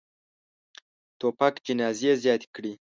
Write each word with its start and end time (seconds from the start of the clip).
توپک 1.19 1.53
جنازې 1.65 2.11
زیاتې 2.23 2.47
کړي. 2.55 2.73